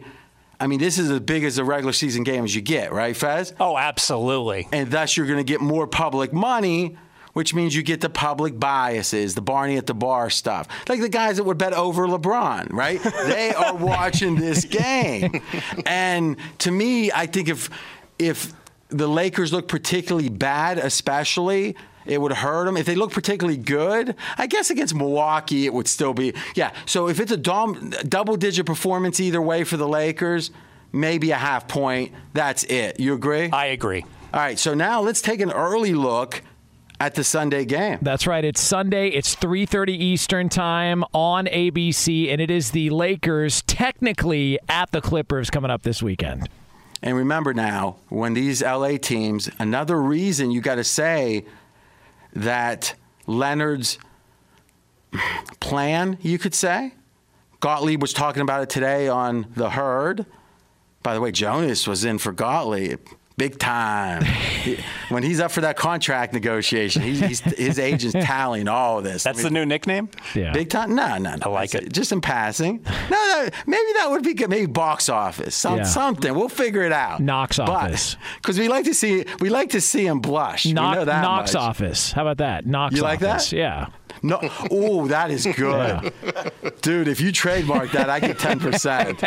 [0.59, 3.17] I mean, this is as big as a regular season game as you get, right,
[3.17, 3.53] Fez?
[3.61, 4.69] Oh, absolutely.
[4.73, 6.97] and thus you're going to get more public money,
[7.37, 10.67] which means you get the public biases, the Barney at the bar stuff.
[10.89, 12.99] Like the guys that would bet over LeBron, right?
[13.27, 15.43] they are watching this game.
[15.85, 17.69] And to me, I think if
[18.19, 18.55] if
[18.89, 22.79] the Lakers look particularly bad, especially it would hurt them.
[22.79, 26.33] If they look particularly good, I guess against Milwaukee, it would still be.
[26.55, 26.73] Yeah.
[26.87, 30.53] So if it's a dom- double digit performance either way for the Lakers,
[30.91, 32.15] maybe a half point.
[32.33, 32.99] That's it.
[32.99, 33.51] You agree?
[33.51, 34.07] I agree.
[34.33, 36.43] All right, so now let's take an early look
[37.01, 37.99] at the Sunday game.
[38.03, 38.45] That's right.
[38.45, 39.09] It's Sunday.
[39.09, 45.51] It's 3:30 Eastern Time on ABC and it is the Lakers technically at the Clippers
[45.51, 46.49] coming up this weekend.
[47.03, 51.45] And remember now, when these LA teams, another reason you got to say
[52.33, 52.95] that
[53.27, 53.99] Leonard's
[55.61, 56.95] plan, you could say,
[57.61, 60.27] Gottlieb was talking about it today on The Herd.
[61.03, 63.01] By the way, Jonas was in for Gottlieb.
[63.39, 64.25] Big time.
[65.11, 69.25] When he's up for that contract negotiation, he's, he's, his agent's tallying all of this.
[69.25, 70.09] That's the new nickname?
[70.35, 70.53] Yeah.
[70.53, 70.95] Big time?
[70.95, 71.39] No, no, no.
[71.43, 71.93] I like it.
[71.93, 72.83] Just in passing.
[73.11, 74.49] No, no, maybe that would be good.
[74.49, 75.83] Maybe box office, some, Yeah.
[75.83, 76.35] something.
[76.35, 77.21] We'll figure it out.
[77.21, 78.17] Knox office.
[78.37, 80.65] Because we like to see we like to see him blush.
[80.65, 81.63] we Knock, know that Knox much.
[81.63, 82.13] office.
[82.13, 82.65] How about that?
[82.67, 83.53] Knox You like that?
[83.53, 83.89] Yeah.
[84.27, 84.39] No,
[84.71, 86.13] oh, that is good,
[86.83, 87.07] dude.
[87.07, 89.21] If you trademark that, I get ten percent.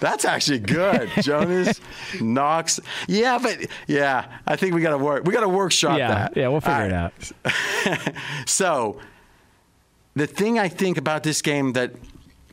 [0.00, 1.80] That's actually good, Jonas
[2.20, 2.78] Knox.
[3.08, 5.24] Yeah, but yeah, I think we got to work.
[5.24, 6.08] We got to workshop Yeah.
[6.08, 6.36] that.
[6.36, 8.14] Yeah, we'll figure All it out.
[8.46, 9.00] So,
[10.14, 11.92] the thing I think about this game that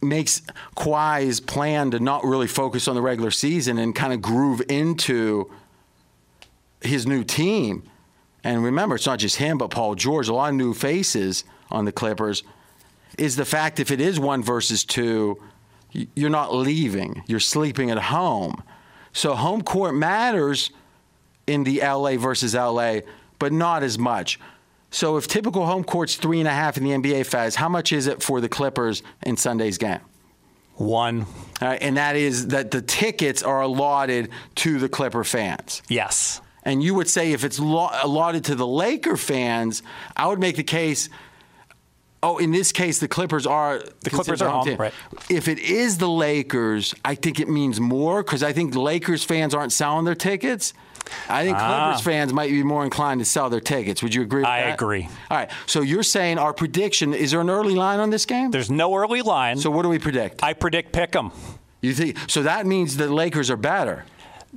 [0.01, 0.41] makes
[0.75, 5.51] Kawhi's plan to not really focus on the regular season and kind of groove into
[6.81, 7.83] his new team.
[8.43, 11.85] And remember, it's not just him, but Paul George, a lot of new faces on
[11.85, 12.43] the Clippers,
[13.17, 15.41] is the fact if it is one versus two,
[16.15, 18.63] you're not leaving, you're sleeping at home.
[19.13, 20.71] So home court matters
[21.45, 22.99] in the LA versus LA,
[23.39, 24.39] but not as much.
[24.89, 27.91] So if typical home court's three and a half in the NBA phase, how much
[27.91, 29.99] is it for the Clippers in Sunday's game?
[30.75, 31.25] One.
[31.61, 35.81] All right, and that is that the tickets are allotted to the Clipper fans.
[35.87, 36.41] Yes.
[36.63, 39.81] And you would say if it's lo- allotted to the Laker fans,
[40.15, 41.09] I would make the case.
[42.23, 44.93] Oh, in this case, the Clippers are the Clippers are home, right.
[45.27, 49.55] If it is the Lakers, I think it means more because I think Lakers fans
[49.55, 50.75] aren't selling their tickets.
[51.27, 51.85] I think Ah.
[51.87, 54.03] Clippers fans might be more inclined to sell their tickets.
[54.03, 54.41] Would you agree?
[54.41, 54.73] with I that?
[54.75, 55.09] agree.
[55.31, 55.49] All right.
[55.65, 58.51] So you're saying our prediction is there an early line on this game?
[58.51, 59.57] There's no early line.
[59.57, 60.43] so what do we predict?
[60.43, 61.31] I predict pick 'em.
[61.81, 62.43] you think so?
[62.43, 64.05] That means the Lakers are better.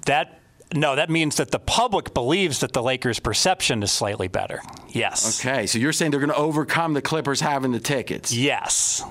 [0.04, 0.38] That
[0.74, 4.60] no, that means that the public believes that the Lakers' perception is slightly better.
[4.88, 5.40] Yes.
[5.40, 5.66] Okay.
[5.66, 8.32] So you're saying they're going to overcome the Clippers having the tickets.
[8.32, 9.02] Yes.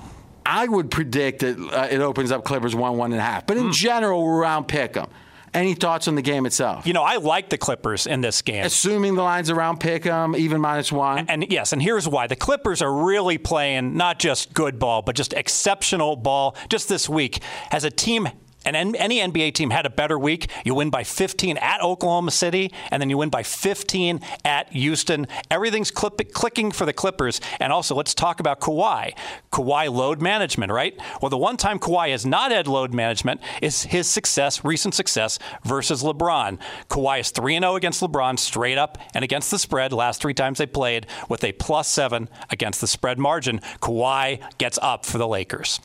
[0.45, 3.47] I would predict that uh, it opens up Clippers one, one and a half.
[3.47, 5.07] But in general, we're around pick 'em.
[5.53, 6.87] Any thoughts on the game itself?
[6.87, 8.65] You know, I like the Clippers in this game.
[8.65, 11.27] Assuming the lines around pick 'em, even minus one.
[11.29, 12.25] And yes, and here's why.
[12.25, 16.55] The Clippers are really playing not just good ball, but just exceptional ball.
[16.69, 18.27] Just this week, has a team
[18.65, 22.71] and any NBA team had a better week, you win by 15 at Oklahoma City,
[22.91, 25.27] and then you win by 15 at Houston.
[25.51, 27.41] Everything's clip- clicking for the Clippers.
[27.59, 29.13] And also, let's talk about Kawhi.
[29.51, 30.97] Kawhi load management, right?
[31.21, 35.39] Well, the one time Kawhi has not had load management is his success, recent success
[35.63, 36.59] versus LeBron.
[36.89, 39.93] Kawhi is 3 0 against LeBron straight up and against the spread.
[39.93, 43.59] Last three times they played with a plus seven against the spread margin.
[43.81, 45.79] Kawhi gets up for the Lakers.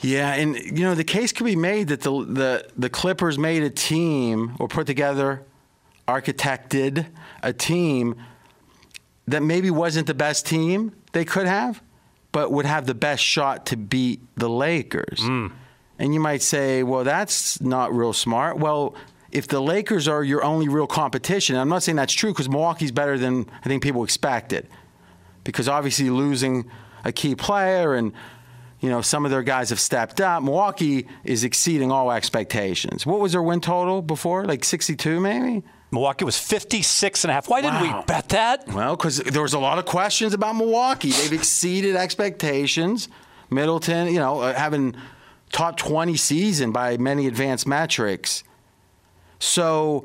[0.00, 3.62] Yeah, and you know the case could be made that the the the Clippers made
[3.62, 5.42] a team or put together,
[6.08, 7.06] architected
[7.42, 8.16] a team
[9.28, 11.82] that maybe wasn't the best team they could have,
[12.32, 15.20] but would have the best shot to beat the Lakers.
[15.20, 15.52] Mm.
[15.98, 18.58] And you might say, well, that's not real smart.
[18.58, 18.94] Well,
[19.30, 22.90] if the Lakers are your only real competition, I'm not saying that's true because Milwaukee's
[22.90, 24.66] better than I think people expected.
[25.44, 26.70] Because obviously losing
[27.04, 28.12] a key player and
[28.80, 30.42] you know some of their guys have stepped up.
[30.42, 33.04] Milwaukee is exceeding all expectations.
[33.06, 34.44] What was their win total before?
[34.44, 35.62] Like 62 maybe?
[35.92, 37.48] Milwaukee was 56 and a half.
[37.48, 37.98] Why didn't Wow.
[38.00, 38.68] we bet that?
[38.68, 41.10] Well, because there was a lot of questions about Milwaukee.
[41.10, 43.08] They've exceeded expectations.
[43.50, 44.94] Middleton, you know, uh, having
[45.52, 48.44] top 20 season by many advanced metrics.
[49.40, 50.04] So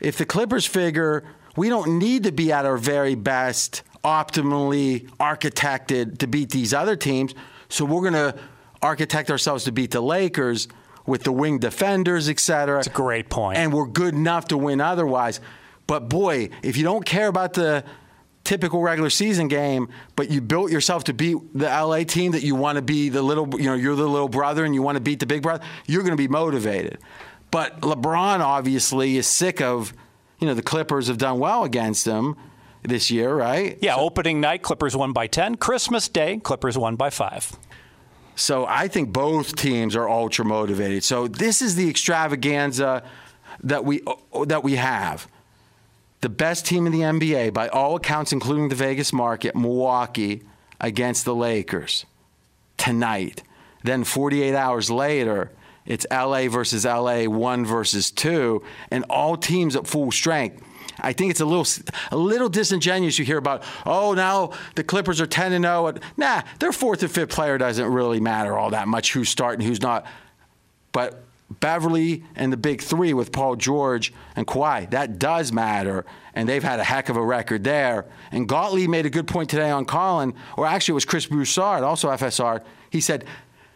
[0.00, 1.24] if the Clippers figure
[1.56, 6.96] we don't need to be at our very best, optimally architected to beat these other
[6.96, 7.34] teams,
[7.68, 8.34] so we're going to
[8.82, 10.68] architect ourselves to beat the Lakers
[11.06, 12.78] with the wing defenders, et cetera.
[12.78, 13.58] It's a great point.
[13.58, 15.40] And we're good enough to win otherwise.
[15.86, 17.82] But boy, if you don't care about the
[18.44, 22.54] typical regular season game, but you built yourself to beat the LA team that you
[22.54, 25.00] want to be the little, you know, you're the little brother and you want to
[25.00, 26.98] beat the big brother, you're going to be motivated.
[27.50, 29.94] But LeBron obviously is sick of,
[30.38, 32.36] you know, the Clippers have done well against him
[32.82, 33.78] this year, right?
[33.80, 35.56] Yeah, opening night, Clippers won by 10.
[35.56, 37.56] Christmas Day, Clippers won by 5.
[38.36, 41.02] So I think both teams are ultra motivated.
[41.02, 43.02] So this is the extravaganza
[43.64, 44.02] that we
[44.46, 45.26] that we have.
[46.20, 50.42] The best team in the NBA, by all accounts, including the Vegas market, Milwaukee
[50.80, 52.06] against the Lakers
[52.76, 53.42] tonight.
[53.84, 55.52] Then 48 hours later,
[55.84, 60.62] it's LA versus LA, one versus two, and all teams at full strength.
[61.00, 61.66] I think it's a little
[62.10, 63.18] a little disingenuous.
[63.18, 65.94] You hear about, oh, now the Clippers are 10 and 0.
[66.16, 69.82] Nah, their fourth and fifth player doesn't really matter all that much who's starting, who's
[69.82, 70.06] not.
[70.92, 71.22] But
[71.60, 76.04] Beverley and the big three with Paul George and Kawhi, that does matter.
[76.34, 78.04] And they've had a heck of a record there.
[78.30, 81.82] And Gottlieb made a good point today on Colin, or actually it was Chris Broussard,
[81.82, 82.62] also FSR.
[82.90, 83.24] He said,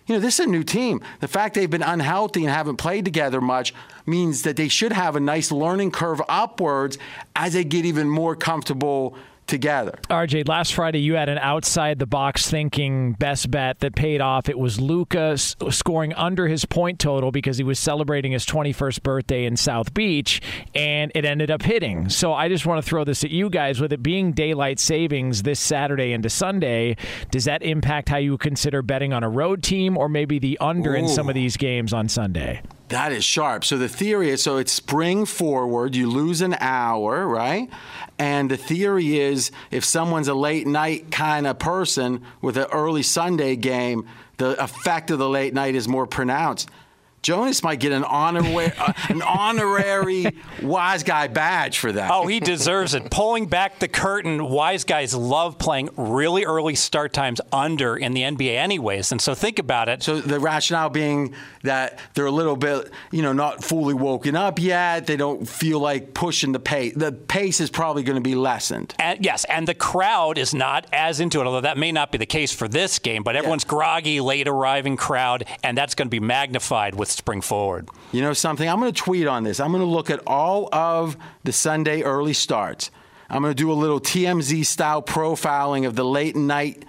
[0.07, 1.01] you know, this is a new team.
[1.21, 3.73] The fact they've been unhealthy and haven't played together much
[4.07, 6.99] means that they should have a nice learning curve upwards
[7.37, 9.17] as they get even more comfortable
[9.47, 9.99] together.
[10.09, 14.49] RJ, last Friday you had an outside the box thinking best bet that paid off.
[14.49, 19.45] It was Luka scoring under his point total because he was celebrating his 21st birthday
[19.45, 20.41] in South Beach,
[20.75, 22.09] and it ended up hitting.
[22.09, 23.81] So I just want to throw this at you guys.
[23.81, 26.97] With it being daylight savings this Saturday into Sunday,
[27.31, 30.95] does that impact how you consider betting on a road team or maybe the under
[30.95, 32.63] in some of these games on Sunday?
[32.93, 33.65] That is sharp.
[33.65, 37.71] So the theory is so it's spring forward, you lose an hour, right?
[38.19, 43.03] And the theory is if someone's a late night kind of person with an early
[43.03, 46.69] Sunday game, the effect of the late night is more pronounced.
[47.23, 50.27] Jonas might get an honorary, uh, an honorary
[50.61, 52.11] wise guy badge for that.
[52.11, 53.13] Oh, he deserves it.
[53.13, 58.23] Pulling back the curtain, wise guys love playing really early start times under in the
[58.23, 59.13] NBA, anyways.
[59.13, 60.03] And so think about it.
[60.03, 64.59] So the rationale being that they're a little bit, you know, not fully woken up
[64.59, 65.07] yet.
[65.07, 66.93] They don't feel like pushing the pace.
[66.97, 68.95] The pace is probably going to be lessened.
[68.99, 72.19] And, yes, and the crowd is not as into it, although that may not be
[72.19, 73.23] the case for this game.
[73.23, 77.89] But everyone's groggy, late arriving crowd, and that's going to be magnified with spring forward.
[78.13, 78.69] You know something?
[78.69, 79.61] I'm going to tweet on this.
[79.61, 82.91] I'm going to look at all of the Sunday early starts.
[83.31, 86.85] I'm going to do a little TMZ style profiling of the late night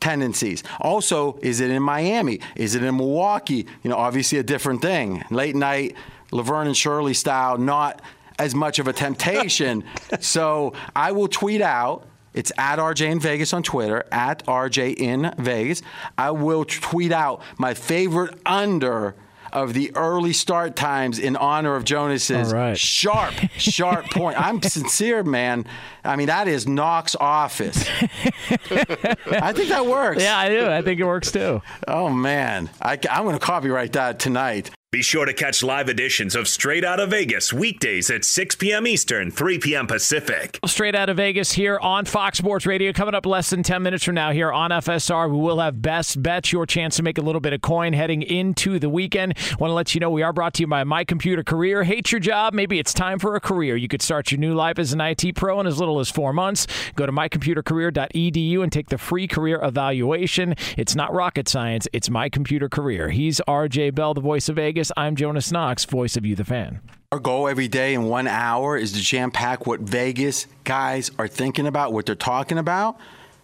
[0.00, 0.62] tendencies.
[0.80, 2.40] Also, is it in Miami?
[2.56, 3.66] Is it in Milwaukee?
[3.82, 5.24] You know, obviously a different thing.
[5.30, 5.96] Late night,
[6.30, 8.00] Laverne and Shirley style, not
[8.38, 9.84] as much of a temptation.
[10.20, 12.06] so I will tweet out.
[12.32, 15.82] It's at RJ in Vegas on Twitter, at RJ in Vegas.
[16.16, 19.16] I will tweet out my favorite under
[19.52, 22.78] of the early start times in honor of Jonas's right.
[22.78, 24.40] sharp, sharp point.
[24.40, 25.66] I'm sincere, man.
[26.04, 27.86] I mean, that is Knox office.
[27.88, 30.22] I think that works.
[30.22, 30.68] Yeah, I do.
[30.68, 31.62] I think it works too.
[31.86, 32.70] Oh, man.
[32.80, 34.70] I, I'm going to copyright that tonight.
[34.92, 38.88] Be sure to catch live editions of Straight Out of Vegas weekdays at 6 p.m.
[38.88, 39.86] Eastern, 3 p.m.
[39.86, 40.58] Pacific.
[40.66, 42.92] Straight out of Vegas here on Fox Sports Radio.
[42.92, 46.20] Coming up less than 10 minutes from now here on FSR, we will have best
[46.20, 49.38] bets, your chance to make a little bit of coin heading into the weekend.
[49.60, 51.84] Want to let you know we are brought to you by My Computer Career.
[51.84, 52.52] Hate your job?
[52.52, 53.76] Maybe it's time for a career.
[53.76, 56.32] You could start your new life as an IT pro in as little as four
[56.32, 56.66] months.
[56.96, 60.56] Go to mycomputercareer.edu and take the free career evaluation.
[60.76, 63.10] It's not rocket science, it's My Computer Career.
[63.10, 64.79] He's RJ Bell, the voice of Vegas.
[64.96, 66.80] I'm Jonas Knox, voice of you, the fan.
[67.12, 71.28] Our goal every day in one hour is to jam pack what Vegas guys are
[71.28, 72.98] thinking about, what they're talking about.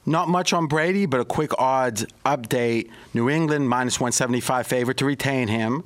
[0.06, 2.90] Not much on Brady, but a quick odds update.
[3.12, 5.82] New England minus 175 favorite to retain him,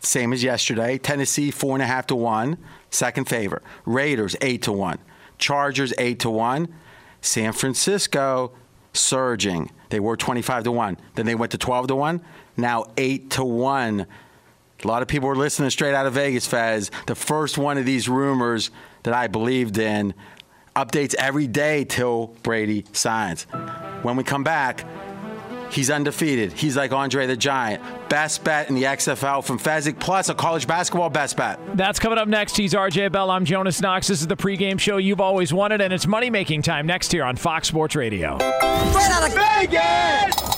[0.00, 0.96] same as yesterday.
[0.96, 2.56] Tennessee four and a half to one,
[2.90, 3.62] second favorite.
[3.84, 4.98] Raiders eight to one.
[5.36, 6.74] Chargers eight to one.
[7.20, 8.52] San Francisco
[8.94, 9.70] surging.
[9.90, 10.96] They were 25 to one.
[11.14, 12.22] Then they went to 12 to one.
[12.56, 14.06] Now eight to one.
[14.84, 16.90] A lot of people were listening straight out of Vegas, Fez.
[17.06, 18.70] The first one of these rumors
[19.02, 20.14] that I believed in
[20.76, 23.44] updates every day till Brady signs.
[24.02, 24.84] When we come back,
[25.72, 26.52] he's undefeated.
[26.52, 27.82] He's like Andre the Giant.
[28.08, 31.58] Best bet in the XFL from Fezzik, plus a college basketball best bet.
[31.76, 32.56] That's coming up next.
[32.56, 33.32] He's RJ Bell.
[33.32, 34.06] I'm Jonas Knox.
[34.06, 37.24] This is the pregame show you've always wanted, and it's money making time next here
[37.24, 38.36] on Fox Sports Radio.
[38.38, 40.57] Straight out of Vegas!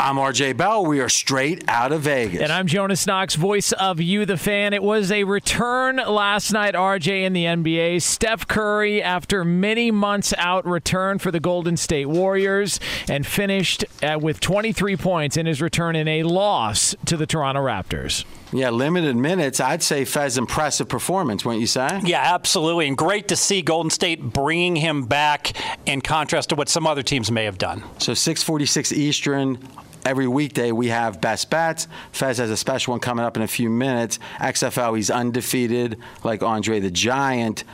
[0.00, 0.86] I'm RJ Bell.
[0.86, 2.40] We are straight out of Vegas.
[2.40, 4.72] And I'm Jonas Knox, voice of You, the fan.
[4.72, 8.00] It was a return last night, RJ, in the NBA.
[8.00, 12.80] Steph Curry, after many months out, returned for the Golden State Warriors
[13.10, 17.60] and finished uh, with 23 points in his return in a loss to the Toronto
[17.60, 18.24] Raptors.
[18.54, 19.60] Yeah, limited minutes.
[19.60, 22.00] I'd say Fez impressive performance, wouldn't you say?
[22.04, 22.88] Yeah, absolutely.
[22.88, 25.52] And great to see Golden State bringing him back
[25.86, 27.84] in contrast to what some other teams may have done.
[27.98, 29.58] So 646 Eastern,
[30.04, 31.88] every weekday we have best bets.
[32.12, 34.18] Fez has a special one coming up in a few minutes.
[34.38, 37.64] XFL, he's undefeated, like Andre the Giant.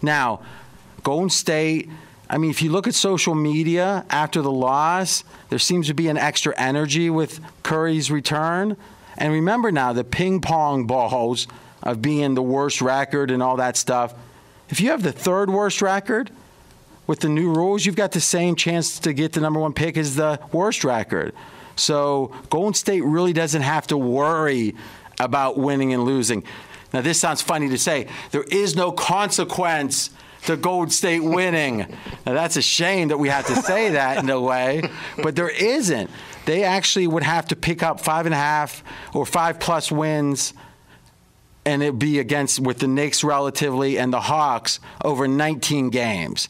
[0.00, 0.42] Now,
[1.02, 1.90] Golden State.
[2.30, 6.08] I mean, if you look at social media after the loss, there seems to be
[6.08, 8.76] an extra energy with Curry's return.
[9.18, 11.46] And remember now, the ping pong balls
[11.82, 14.14] of being the worst record and all that stuff
[14.68, 16.30] If you have the third worst record
[17.06, 19.98] with the new rules, you've got the same chance to get the number one pick
[19.98, 21.34] as the worst record.
[21.76, 24.74] So Golden State really doesn't have to worry
[25.18, 26.44] about winning and losing.
[26.92, 28.08] Now, this sounds funny to say.
[28.30, 30.10] There is no consequence
[30.46, 31.78] to Golden State winning.
[32.26, 34.82] Now, that's a shame that we have to say that in a way,
[35.22, 36.10] but there isn't.
[36.44, 38.82] They actually would have to pick up five and a half
[39.14, 40.52] or five plus wins,
[41.64, 46.48] and it'd be against with the Knicks relatively and the Hawks over 19 games.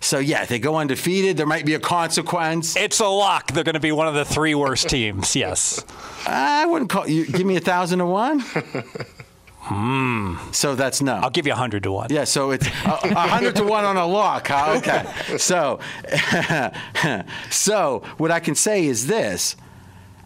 [0.00, 1.36] So yeah, they go undefeated.
[1.36, 2.76] There might be a consequence.
[2.76, 3.52] It's a lock.
[3.52, 5.34] They're going to be one of the three worst teams.
[5.34, 5.84] Yes.
[6.26, 7.26] I wouldn't call you.
[7.26, 8.44] Give me a thousand to one.
[9.68, 10.36] Hmm.
[10.50, 11.16] So that's no.
[11.16, 12.06] I'll give you a hundred to one.
[12.08, 12.24] Yeah.
[12.24, 12.70] So it's a
[13.14, 14.46] hundred to one on a lock.
[14.48, 14.76] Huh?
[14.78, 15.36] Okay.
[15.36, 15.80] So,
[17.50, 19.56] so what I can say is this.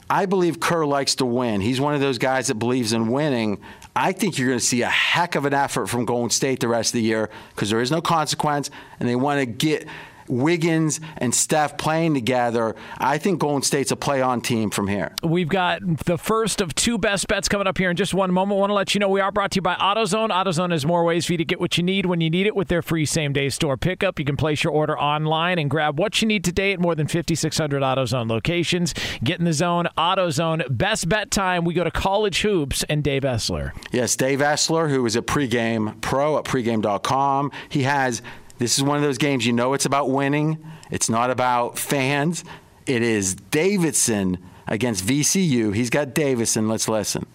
[0.08, 1.60] I believe Kerr likes to win.
[1.60, 3.60] He's one of those guys that believes in winning.
[3.94, 6.68] I think you're going to see a heck of an effort from Golden State the
[6.68, 9.86] rest of the year because there is no consequence, and they want to get
[10.28, 12.74] Wiggins and Steph playing together.
[12.98, 15.14] I think Golden State's a play on team from here.
[15.22, 18.58] We've got the first of two best bets coming up here in just one moment.
[18.60, 20.30] want to let you know we are brought to you by AutoZone.
[20.30, 22.56] AutoZone has more ways for you to get what you need when you need it
[22.56, 24.18] with their free same day store pickup.
[24.18, 27.06] You can place your order online and grab what you need today at more than
[27.06, 28.94] 5,600 AutoZone locations.
[29.22, 29.88] Get in the zone.
[29.96, 30.76] AutoZone.
[30.76, 31.64] Best bet time.
[31.64, 33.72] We go to college hoops and Dave Essler.
[33.90, 37.50] Yes, Dave Essler, who is a pregame pro at pregame.com.
[37.68, 38.22] He has,
[38.62, 42.44] this is one of those games you know it's about winning, it's not about fans.
[42.86, 44.38] It is Davidson
[44.68, 45.74] against VCU.
[45.74, 46.68] He's got Davidson.
[46.68, 47.26] Let's listen.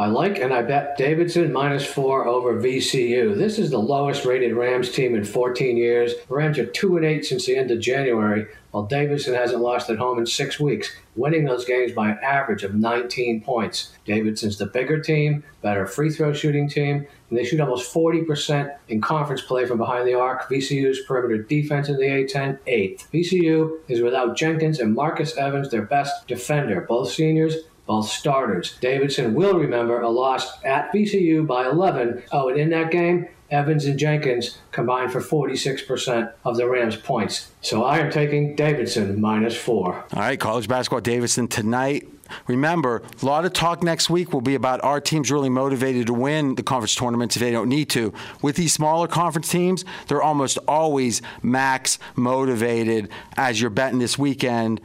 [0.00, 3.36] I like and I bet Davidson minus four over VCU.
[3.36, 6.14] This is the lowest rated Rams team in 14 years.
[6.28, 9.98] Rams are 2 and 8 since the end of January, while Davidson hasn't lost at
[9.98, 13.92] home in six weeks, winning those games by an average of 19 points.
[14.04, 19.00] Davidson's the bigger team, better free throw shooting team, and they shoot almost 40% in
[19.00, 20.48] conference play from behind the arc.
[20.48, 23.08] VCU's perimeter defense in the A10, eighth.
[23.12, 27.56] VCU is without Jenkins and Marcus Evans, their best defender, both seniors
[27.88, 28.76] both starters.
[28.80, 32.22] Davidson will remember a loss at VCU by 11.
[32.30, 37.50] Oh, and in that game, Evans and Jenkins combined for 46% of the Rams' points.
[37.62, 40.04] So I am taking Davidson minus four.
[40.12, 42.06] All right, college basketball Davidson tonight.
[42.46, 46.12] Remember, a lot of talk next week will be about our teams really motivated to
[46.12, 48.12] win the conference tournaments if they don't need to.
[48.42, 53.08] With these smaller conference teams, they're almost always max motivated
[53.38, 54.82] as you're betting this weekend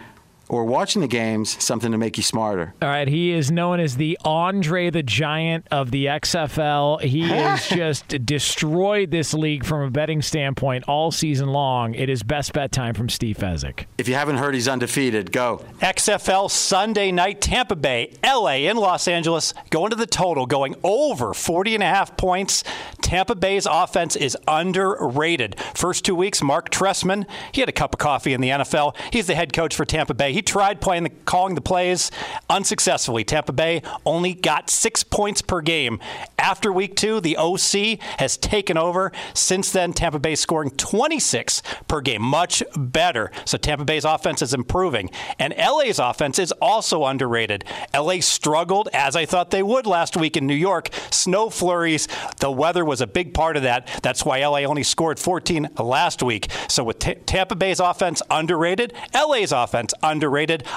[0.54, 2.76] or watching the games, something to make you smarter.
[2.82, 7.01] All right, he is known as the Andre the Giant of the XFL.
[7.01, 11.95] He has just destroyed this league from a betting standpoint all season long.
[11.95, 13.86] It is best bet time from Steve Fezzik.
[13.97, 15.32] If you haven't heard, he's undefeated.
[15.32, 15.66] Go.
[15.80, 21.34] XFL Sunday night, Tampa Bay, LA, in Los Angeles, going to the total, going over
[21.34, 22.64] 40 and a half points.
[23.01, 25.60] Tampa Bay's offense is underrated.
[25.74, 28.95] First two weeks, Marc Trestman, he had a cup of coffee in the NFL.
[29.12, 30.32] He's the head coach for Tampa Bay.
[30.32, 32.12] He tried playing the, calling the plays
[32.50, 33.24] unsuccessfully.
[33.24, 36.00] Tampa Bay only got six points per game.
[36.38, 39.12] After week two, the OC has taken over.
[39.34, 43.32] Since then, Tampa Bay scoring 26 per game, much better.
[43.46, 45.10] So Tampa Bay's offense is improving.
[45.39, 47.64] And LA's offense is also underrated.
[47.94, 50.89] LA struggled, as I thought they would last week in New York.
[51.12, 52.08] Snow flurries,
[52.39, 53.88] the weather was a big part of that.
[54.04, 56.50] That's why LA only scored 14 last week.
[56.68, 60.22] So with T- Tampa Bay's offense underrated, LA's offense underrated.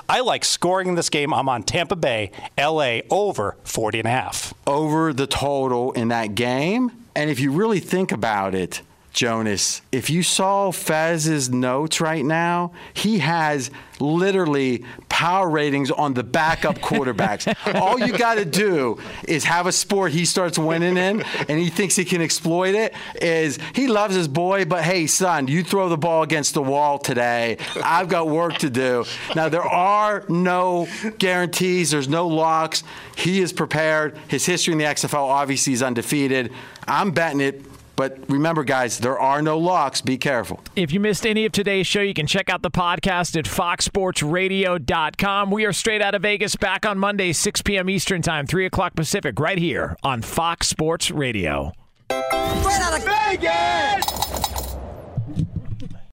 [0.09, 1.33] I like scoring in this game.
[1.33, 4.55] I'm on Tampa Bay, LA over 40 and a half.
[4.67, 6.93] Over the total in that game.
[7.15, 8.83] And if you really think about it,
[9.17, 16.23] Jonas, if you saw Fez's notes right now, he has literally power ratings on the
[16.23, 17.51] backup quarterbacks.
[17.81, 21.71] All you got to do is have a sport he starts winning in and he
[21.71, 25.89] thinks he can exploit it is he loves his boy, but hey, son, you throw
[25.89, 27.57] the ball against the wall today.
[27.83, 29.07] I've got work to do.
[29.35, 32.83] Now, there are no guarantees, there's no locks.
[33.17, 34.19] He is prepared.
[34.29, 36.53] His history in the XFL obviously is undefeated.
[36.87, 37.65] I'm betting it.
[37.97, 40.01] But remember, guys, there are no locks.
[40.01, 40.61] Be careful.
[40.77, 45.51] If you missed any of today's show, you can check out the podcast at foxsportsradio.com.
[45.51, 47.91] We are straight out of Vegas, back on Monday, 6 p.m.
[47.91, 51.73] Eastern Time, 3 o'clock Pacific, right here on Fox Sports Radio.
[52.11, 54.56] Straight out of Vegas!